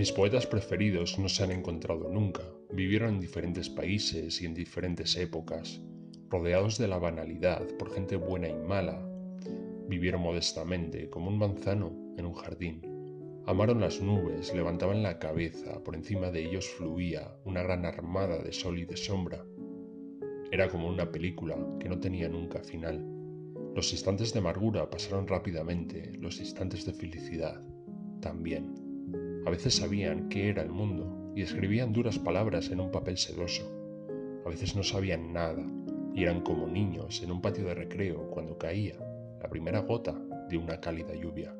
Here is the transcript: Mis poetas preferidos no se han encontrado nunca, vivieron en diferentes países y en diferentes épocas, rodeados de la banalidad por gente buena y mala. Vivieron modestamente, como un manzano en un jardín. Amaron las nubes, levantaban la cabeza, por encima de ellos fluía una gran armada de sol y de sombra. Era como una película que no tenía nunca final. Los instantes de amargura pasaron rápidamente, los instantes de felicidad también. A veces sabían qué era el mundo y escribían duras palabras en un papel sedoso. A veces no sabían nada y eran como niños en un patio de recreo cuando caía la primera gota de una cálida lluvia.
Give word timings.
Mis 0.00 0.12
poetas 0.12 0.46
preferidos 0.46 1.18
no 1.18 1.28
se 1.28 1.44
han 1.44 1.50
encontrado 1.50 2.08
nunca, 2.08 2.40
vivieron 2.72 3.16
en 3.16 3.20
diferentes 3.20 3.68
países 3.68 4.40
y 4.40 4.46
en 4.46 4.54
diferentes 4.54 5.14
épocas, 5.18 5.82
rodeados 6.30 6.78
de 6.78 6.88
la 6.88 6.96
banalidad 6.96 7.66
por 7.76 7.92
gente 7.92 8.16
buena 8.16 8.48
y 8.48 8.54
mala. 8.54 9.06
Vivieron 9.88 10.22
modestamente, 10.22 11.10
como 11.10 11.28
un 11.28 11.36
manzano 11.36 12.14
en 12.16 12.24
un 12.24 12.32
jardín. 12.32 12.80
Amaron 13.44 13.78
las 13.78 14.00
nubes, 14.00 14.54
levantaban 14.54 15.02
la 15.02 15.18
cabeza, 15.18 15.84
por 15.84 15.94
encima 15.94 16.30
de 16.30 16.46
ellos 16.46 16.66
fluía 16.66 17.36
una 17.44 17.62
gran 17.62 17.84
armada 17.84 18.42
de 18.42 18.54
sol 18.54 18.78
y 18.78 18.86
de 18.86 18.96
sombra. 18.96 19.44
Era 20.50 20.70
como 20.70 20.88
una 20.88 21.12
película 21.12 21.58
que 21.78 21.90
no 21.90 22.00
tenía 22.00 22.26
nunca 22.26 22.62
final. 22.62 23.04
Los 23.74 23.92
instantes 23.92 24.32
de 24.32 24.38
amargura 24.38 24.88
pasaron 24.88 25.28
rápidamente, 25.28 26.10
los 26.18 26.40
instantes 26.40 26.86
de 26.86 26.94
felicidad 26.94 27.60
también. 28.22 28.79
A 29.46 29.50
veces 29.50 29.74
sabían 29.74 30.28
qué 30.28 30.48
era 30.48 30.62
el 30.62 30.70
mundo 30.70 31.32
y 31.34 31.42
escribían 31.42 31.92
duras 31.92 32.18
palabras 32.18 32.70
en 32.70 32.80
un 32.80 32.90
papel 32.90 33.16
sedoso. 33.16 33.70
A 34.44 34.48
veces 34.48 34.76
no 34.76 34.82
sabían 34.82 35.32
nada 35.32 35.64
y 36.14 36.24
eran 36.24 36.40
como 36.42 36.66
niños 36.66 37.22
en 37.22 37.30
un 37.30 37.40
patio 37.40 37.64
de 37.64 37.74
recreo 37.74 38.30
cuando 38.30 38.58
caía 38.58 38.96
la 39.40 39.48
primera 39.48 39.80
gota 39.80 40.14
de 40.48 40.56
una 40.56 40.80
cálida 40.80 41.14
lluvia. 41.14 41.54